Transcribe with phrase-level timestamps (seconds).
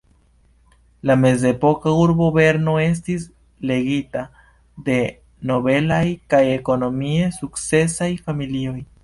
[1.09, 3.27] La mezepoka urbo Berno estis
[3.73, 4.25] regita
[4.89, 4.97] de
[5.53, 6.01] nobelaj
[6.35, 8.77] kaj ekonomie sukcesaj familioj.